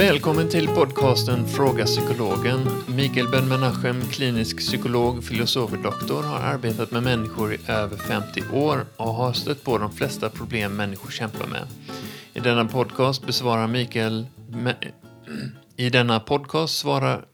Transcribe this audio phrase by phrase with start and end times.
[0.00, 2.58] Välkommen till podcasten Fråga Psykologen.
[2.88, 8.86] Mikael Ben-Menachem, klinisk psykolog, filosof och doktor, har arbetat med människor i över 50 år
[8.96, 11.66] och har stött på de flesta problem människor kämpar med.
[12.32, 14.26] I denna podcast besvarar Mikael...
[15.76, 17.24] I denna podcast svarar...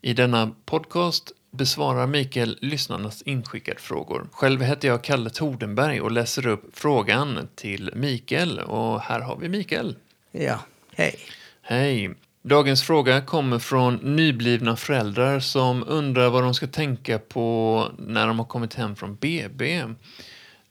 [0.00, 4.28] I denna podcast besvarar Mikael lyssnarnas inskickade frågor.
[4.32, 8.58] Själv heter jag Kalle Tordenberg och läser upp frågan till Mikael.
[8.58, 9.96] Och här har vi Mikael.
[10.30, 10.58] Ja,
[10.98, 11.14] hej.
[11.62, 12.10] Hej.
[12.42, 18.38] Dagens fråga kommer från nyblivna föräldrar som undrar vad de ska tänka på när de
[18.38, 19.84] har kommit hem från BB.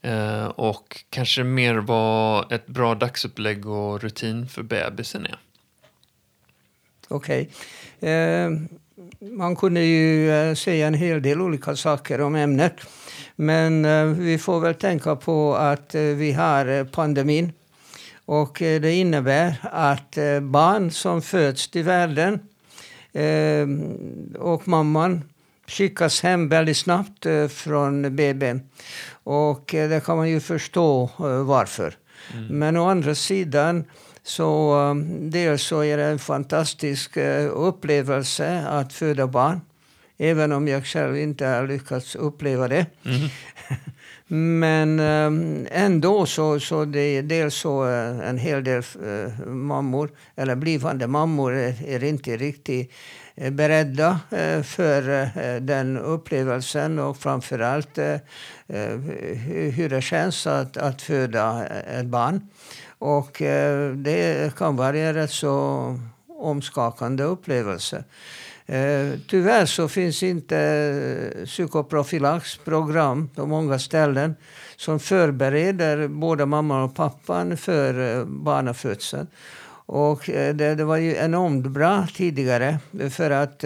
[0.02, 5.38] Eh, och kanske mer vad ett bra dagsupplägg och rutin för bebisen är.
[7.08, 7.50] Okej.
[7.98, 8.10] Okay.
[8.10, 8.50] Eh,
[9.20, 12.74] man kunde ju eh, säga en hel del olika saker om ämnet.
[13.36, 13.82] Men
[14.24, 17.52] vi får väl tänka på att vi har pandemin.
[18.28, 22.40] Och det innebär att barn som föds till världen
[24.38, 25.22] och mamman
[25.66, 28.60] skickas hem väldigt snabbt från BB.
[29.24, 31.10] Och det kan man ju förstå
[31.46, 31.94] varför.
[32.34, 32.58] Mm.
[32.58, 33.84] Men å andra sidan
[34.22, 34.74] så
[35.20, 37.16] dels så är det en fantastisk
[37.52, 39.60] upplevelse att föda barn.
[40.18, 42.86] Även om jag själv inte har lyckats uppleva det.
[43.04, 43.28] Mm.
[44.30, 50.10] Men eh, ändå så, så det är dels så eh, en hel del eh, mammor,
[50.36, 52.92] eller blivande mammor, är, inte riktigt
[53.50, 54.20] beredda
[54.64, 57.98] för den upplevelsen och framförallt
[59.74, 62.48] hur det känns att, att föda ett barn.
[62.98, 63.42] Och
[63.94, 68.04] det kan vara en rätt så omskakande upplevelse.
[68.70, 74.34] Eh, tyvärr så finns inte eh, psykoprofylaxprogram på många ställen
[74.76, 79.26] som förbereder både mamman och pappan för eh, barnafödseln.
[79.86, 82.78] Och eh, det, det, var ju enormt bra tidigare
[83.10, 83.64] för att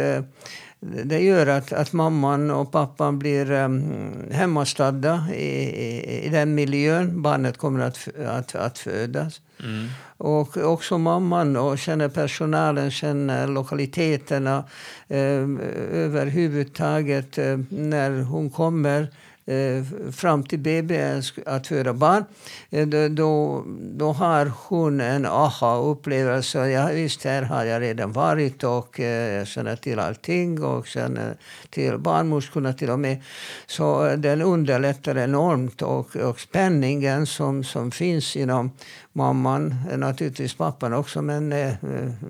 [0.81, 7.23] det gör att, att mamman och pappan blir um, hemmastadda i, i, i, den miljön
[7.23, 9.41] barnet kommer att, att, att födas.
[9.63, 9.89] Mm.
[10.17, 14.65] Och också mamman och känner personalen, känner lokaliteterna
[15.09, 15.49] eh,
[15.93, 19.09] överhuvudtaget eh, när hon kommer
[19.47, 22.25] Eh, fram till BB att föda barn,
[22.71, 26.69] eh, då, då har hon en aha-upplevelse.
[26.69, 31.37] Ja, visst, här har jag redan varit och eh, jag känner till allting och känner
[31.71, 33.23] till barnmorskorna till och med.
[33.67, 38.71] Så den underlättar enormt och, och spänningen som, som finns inom
[39.13, 41.75] mamman, naturligtvis pappan också, men eh,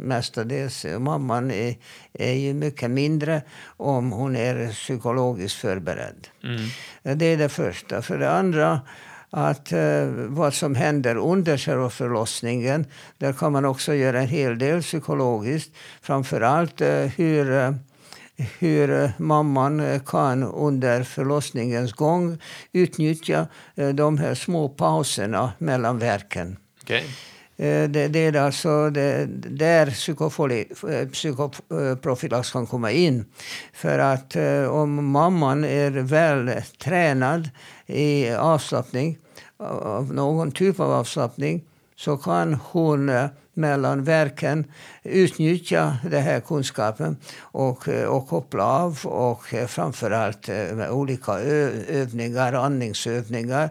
[0.00, 1.76] mestadels mamman är,
[2.12, 3.42] är ju mycket mindre
[3.76, 6.28] om hon är psykologiskt förberedd.
[6.44, 6.60] Mm.
[7.02, 8.02] Eh, det är det första.
[8.02, 8.80] För det andra,
[9.30, 12.86] att eh, vad som händer under själva förlossningen,
[13.18, 15.76] där kan man också göra en hel del psykologiskt.
[16.02, 17.72] Framförallt eh, hur eh,
[18.58, 22.38] hur eh, mamman eh, kan under förlossningens gång
[22.72, 26.56] utnyttja eh, de här små pauserna mellan verken.
[26.82, 27.02] Okay.
[27.56, 33.24] Eh, det, det, är alltså det, där eh, psykoprofylax kan komma in.
[33.72, 37.50] För att eh, om mamman är väl tränad
[37.86, 39.18] i avslappning,
[39.56, 41.64] av någon typ av avslappning,
[41.96, 43.10] så kan hon
[43.54, 44.64] mellan verken
[45.02, 53.70] utnyttja den här kunskapen och, och koppla av och framförallt med olika övningar, andningsövningar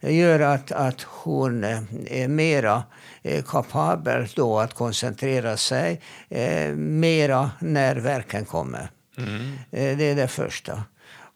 [0.00, 1.64] gör att, att hon
[2.06, 2.82] är mera
[3.22, 8.90] eh, kapabel då att koncentrera sig eh, mera när verken kommer.
[9.18, 9.52] Mm.
[9.70, 10.82] Eh, det är det första.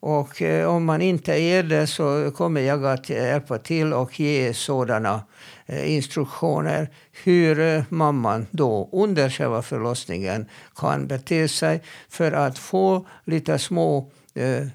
[0.06, 4.55] Och eh, om man inte är det så kommer jag att hjälpa till och ge
[4.55, 5.22] sådana
[5.67, 6.89] eh, instruktioner
[7.25, 14.11] hur eh, mamman då under själva förlossningen kan bete sig för att få lite små
[14.35, 14.67] eh,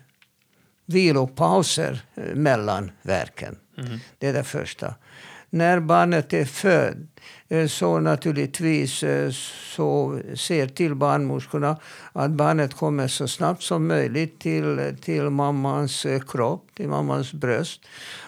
[0.85, 2.01] vilopauser
[2.33, 3.57] mellan verken.
[3.77, 3.99] Mm.
[4.17, 4.95] Det är det första.
[5.53, 7.07] När barnet är född
[7.49, 9.31] eh, så naturligtvis eh,
[9.75, 11.77] så ser till barnmorskorna
[12.13, 17.81] att barnet kommer så snabbt som möjligt till, till mammans eh, kropp, till mammans bröst.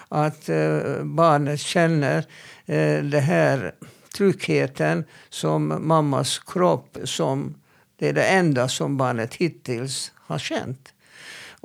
[0.08, 0.46] Att
[1.02, 2.24] barnet känner
[3.02, 3.74] den här
[4.16, 7.54] tryggheten som mammas kropp som
[7.96, 10.93] det är det enda som barnet hittills har känt.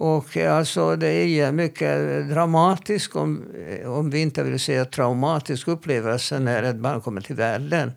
[0.01, 3.45] Och alltså det är mycket dramatisk, om,
[3.85, 7.91] om vi inte vill säga traumatisk upplevelse när ett barn kommer till världen.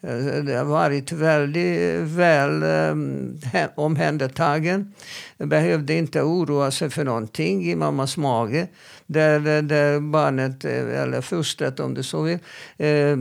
[0.00, 0.46] Mm.
[0.46, 2.64] Det har varit väldigt väl
[3.74, 4.92] omhändertagen.
[5.38, 8.68] Behövde inte oroa sig för någonting i mammas mage.
[9.12, 12.38] Där, där barnet, eh, eller fostret om du så vill,
[12.76, 13.16] eh,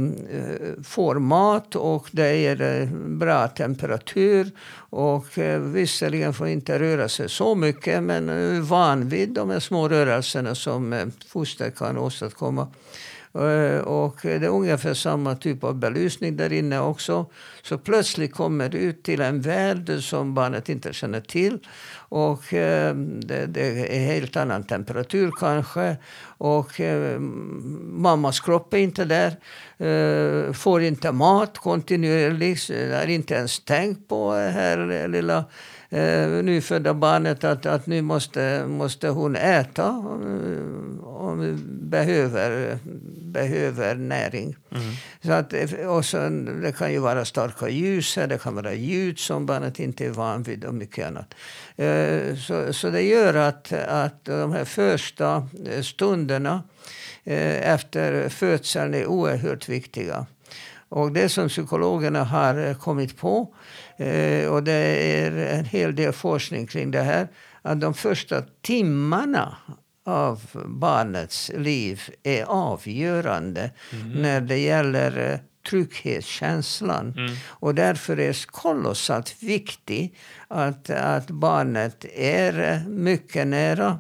[0.84, 4.52] får mat och det är bra temperatur.
[4.74, 9.60] Och eh, visserligen får inte röra sig så mycket men är van vid de här
[9.60, 12.68] små rörelserna som foster kan åstadkomma.
[13.34, 17.26] Eh, och det är ungefär samma typ av belysning där inne också.
[17.62, 21.60] Så plötsligt kommer du ut till en värld som barnet inte känner till.
[21.94, 25.98] Och eh, det, det, är helt annan temperatur kanske.
[26.24, 29.36] Och eh, mammas kropp är inte där.
[30.54, 32.68] får inte mat kontinuerligt.
[32.68, 35.46] Det är inte ens tänkt på här lilla
[35.92, 39.90] eh, nyfödda barnet att, att nu måste, måste hon äta
[41.04, 42.78] och behöver,
[43.22, 44.56] behöver näring.
[44.72, 44.84] Mm.
[45.24, 45.54] Så att,
[45.88, 50.06] och sen, det kan ju vara starka ljus, det kan vara ljud som barnet inte
[50.06, 51.34] är van vid och mycket annat.
[51.76, 55.48] Eh, så, så det gör att, att de här första
[55.82, 56.64] stunderna
[57.24, 60.26] eh, efter födseln är oerhört viktiga.
[60.92, 63.54] Och det som psykologerna har kommit på,
[63.98, 67.28] eh, och det är en hel del forskning kring det här,
[67.62, 69.58] att de första timmarna
[70.06, 74.22] av barnets liv är avgörande mm.
[74.22, 75.40] när det gäller eh,
[75.70, 77.14] trygghetskänslan.
[77.18, 77.36] Mm.
[77.46, 80.16] Och därför är det kolossalt viktigt
[80.48, 84.00] att, att barnet är mycket nära,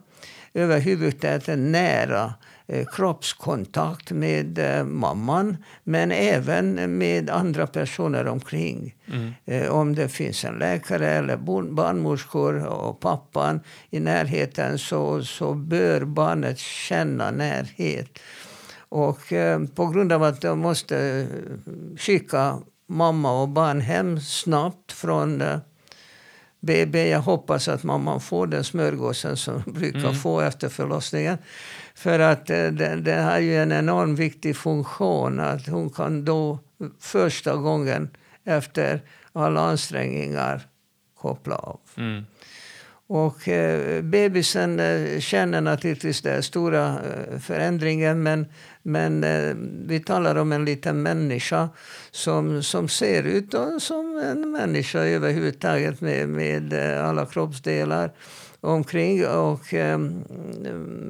[0.54, 2.61] överhuvudtaget nära Eh,
[2.92, 8.96] kroppskontakt med eh, mamman men även med andra personer omkring.
[9.08, 9.34] Mm.
[9.46, 11.38] Eh, om det finns en läkare eller
[11.72, 13.60] barnmorskor och pappan
[13.90, 18.20] i närheten så, så bör barnet känna närhet.
[18.90, 19.20] Och
[19.76, 21.28] på grund av att de måste
[21.98, 25.44] skicka mamma och barn hem snabbt från
[26.62, 27.10] BB.
[27.10, 30.16] Jag hoppas att mamman får den smörgåsen som brukar mm.
[30.16, 31.38] få efter förlossningen.
[32.02, 36.60] För att eh, det, det har ju en enormt viktig funktion att hon kan då
[37.00, 38.10] första gången
[38.44, 39.02] efter
[39.34, 40.62] alla ansträngningar
[41.18, 41.80] koppla av.
[41.98, 42.24] Mm.
[43.08, 48.46] Och eh, bebisen eh, känner naturligtvis den stora eh, förändringen men,
[48.82, 49.56] men eh,
[49.86, 51.70] vi talar om en liten människa
[52.12, 58.12] som, som ser ut som en människa överhuvudtaget med, med alla kroppsdelar
[58.62, 59.28] omkring.
[59.28, 60.24] Och, ehm,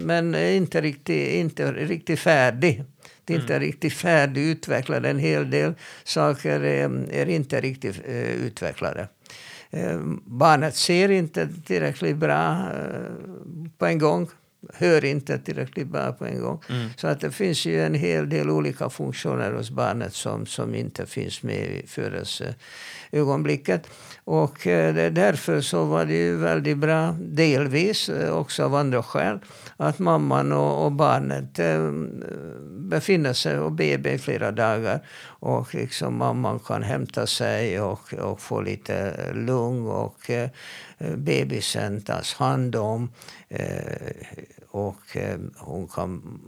[0.06, 2.84] men är inte riktigt, inte riktigt färdig.
[3.26, 3.68] Det är inte mm.
[3.68, 5.06] riktigt färdigutvecklad.
[5.06, 9.08] En hel del saker är, är inte riktigt uh, utvecklade.
[9.74, 14.30] Uh, barnet ser inte tillräckligt bra uh, på en gång
[14.74, 16.64] hör inte tillräckligt bra på en gång.
[16.70, 16.90] Mm.
[16.98, 21.06] Så att det finns ju en hel del olika funktioner hos barnet som, som inte
[21.06, 23.88] finns med i födelseögonblicket.
[24.24, 29.40] Och eh, därför så var det ju väldigt bra, delvis eh, också av andra skäl,
[29.78, 31.92] att mamman och, barnet eh,
[32.90, 35.00] befinner sig på BB i flera dagar.
[35.24, 40.32] Och liksom mamman kan hämta sig och, och få lite lugn och
[41.16, 43.12] bebisen tas hand om.
[44.72, 45.18] Och
[45.58, 46.40] hon kan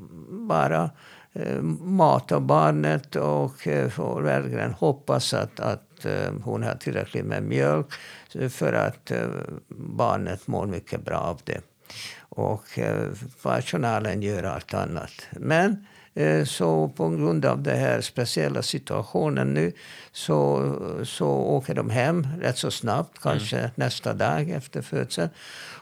[0.47, 0.89] bara
[1.33, 7.43] Eh, mata barnet och eh, får verkligen hoppas att, att eh, hon har tillräckligt med
[7.43, 7.87] mjölk
[8.49, 9.11] för att
[9.77, 11.61] barnet mår mycket bra av det.
[12.19, 12.79] Och
[13.43, 15.11] personalen gör allt annat.
[15.31, 15.92] Men Eh,
[16.45, 19.71] så på grund av den här speciella situationen nu
[20.11, 23.71] så, så åker de hem rätt så snabbt, kanske mm.
[23.75, 25.29] nästa dag efter födseln.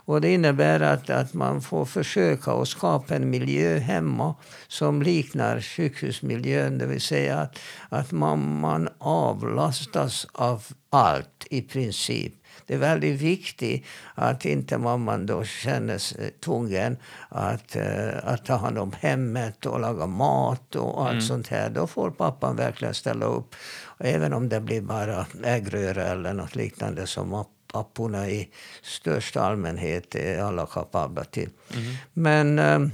[0.05, 4.35] Och det innebär att, att man får försöka att skapa en miljö hemma
[4.67, 6.77] som liknar sjukhusmiljön.
[6.77, 7.59] Det vill säga att,
[7.89, 12.33] att man, man avlastas av allt i princip.
[12.65, 16.97] Det är väldigt viktigt att inte mamman då känner sig tvungen
[17.29, 21.21] att, uh, att ta hand om hemmet och laga mat och allt mm.
[21.21, 21.69] sånt här.
[21.69, 23.55] Då får pappan verkligen ställa upp.
[23.99, 28.49] Även om det blir bara äggröra eller något liknande som papporna i
[28.81, 31.49] största allmänhet är alla kapabla till.
[31.73, 31.93] Mm.
[32.13, 32.89] Men uh,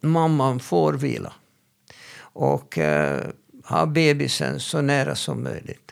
[0.00, 1.32] mamman får vila.
[2.16, 3.20] Och uh,
[3.64, 5.83] ha bebisen så nära som möjligt.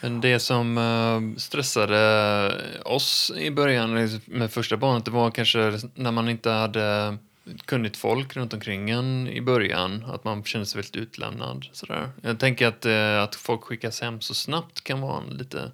[0.00, 2.52] Men det som eh, stressade
[2.84, 7.16] oss i början med första barnet, det var kanske när man inte hade
[7.64, 11.66] kunnigt folk runt omkring en i början, att man kände sig väldigt utlämnad.
[11.72, 12.10] Sådär.
[12.20, 15.72] Jag tänker att, eh, att folk skickas hem så snabbt kan vara en lite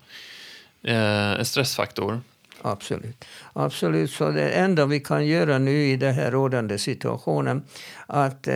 [0.83, 2.21] eh, en stressfaktor
[2.67, 3.25] Absolut.
[3.53, 4.11] Absolut.
[4.11, 7.63] Så det enda vi kan göra nu i den här rådande situationen
[8.07, 8.49] att,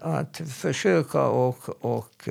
[0.00, 2.28] att försöka och, och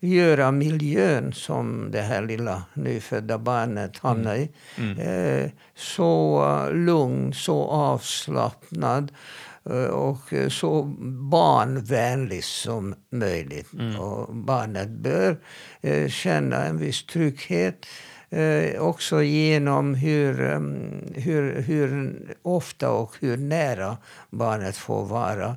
[0.00, 4.98] göra miljön som det här lilla nyfödda barnet hamnar i Mm.
[4.98, 9.12] eh, så lugn, så avslappnad
[9.70, 10.82] eh, och så
[11.30, 13.68] barnvänlig som möjligt.
[13.98, 15.38] Och barnet bör
[15.80, 17.86] eh, känna en viss trygghet
[18.30, 20.34] eh, också genom hur,
[21.20, 23.96] hur, hur ofta och hur nära
[24.30, 25.56] barnet får vara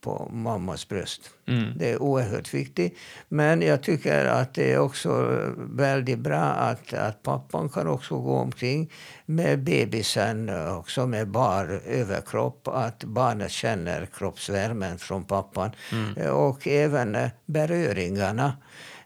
[0.00, 1.30] på mammas bröst.
[1.48, 1.72] Mm.
[1.78, 2.98] Det är oerhört viktigt.
[3.28, 8.34] Men jag tycker att det är också väldigt bra att, att pappan kan också gå
[8.36, 8.90] omkring
[9.26, 12.68] med bebisen också med bar överkropp.
[12.68, 15.70] Att barnet känner kroppsvärmen från pappan.
[16.16, 18.52] Eh, Och även eh, beröringarna.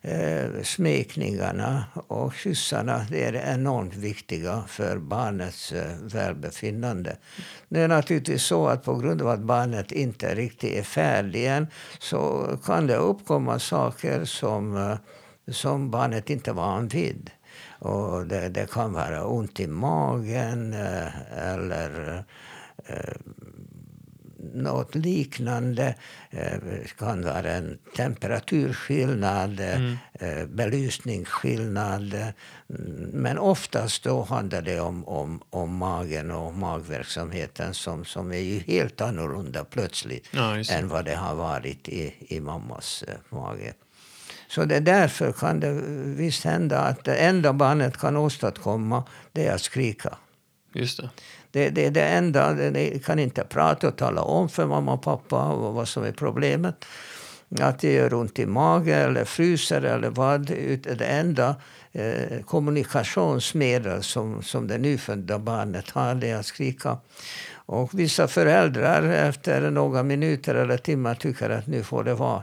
[0.07, 7.17] Eh, smekningarna och kyssarna det är enormt viktiga för barnets eh, välbefinnande.
[7.69, 11.67] Det är naturligtvis så att på grund av att barnet inte riktigt är färdig än
[11.99, 14.97] så kan det uppkomma saker som, eh,
[15.53, 17.31] som barnet inte är van vid.
[17.79, 22.25] Och det, det kan vara ont i magen eh, eller
[22.87, 23.15] eh,
[24.55, 25.95] något liknande.
[26.31, 32.15] Eh, Det kan vara en temperaturskillnad, eh, belysningsskillnad.
[32.15, 32.27] eh,
[33.13, 38.59] Men oftast då handlar det om, om, om magen och magverksamheten som, som är ju
[38.59, 43.75] helt annorlunda plötsligt Ja, än vad det har varit i, i mammas eh, mage.
[44.49, 45.73] Så det är därför kan det
[46.17, 50.17] visst hända att det enda barnet kan åstadkomma det är att skrika.
[50.75, 51.11] Just det.
[51.55, 52.53] Det, det är det enda.
[52.53, 56.85] Det kan inte prata och tala om för mamma och pappa vad som är problemet.
[57.61, 60.51] Att det gör ont i magen eller fryser eller vad.
[60.51, 61.57] Ut- Det enda
[61.93, 66.99] eh, kommunikationsmedel som, som det nyfödda barnet har det är att skrika.
[67.67, 72.43] Och vissa föräldrar efter några minuter eller timmar tycker att nu får det vara.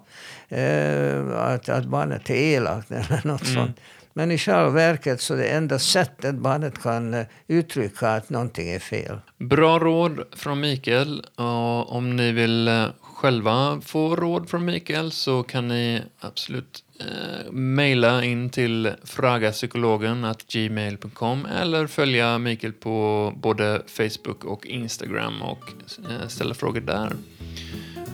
[0.50, 3.78] Eh, att, att barnet är elakt eller något sånt.
[4.14, 8.80] Men i själva verket så det enda sättet barnet kan eh, uttrycka att någonting är
[8.80, 9.20] fel.
[9.38, 11.26] Bra råd från Mikael.
[11.36, 12.86] Och om ni vill eh,
[13.22, 20.48] själva få råd från Mikael så kan ni absolut eh, mejla in till fragapsykologen at
[20.48, 25.72] gmail.com eller följa Mikael på både Facebook och Instagram och
[26.10, 27.14] eh, ställa frågor där.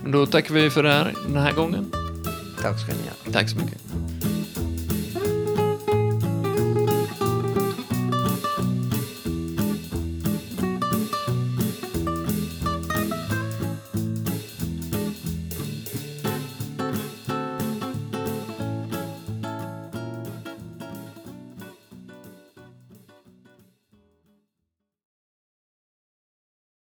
[0.06, 1.92] Då tackar vi för det här den här gången.
[2.62, 3.32] Tack ska ni ha.
[3.32, 3.87] Tack så mycket.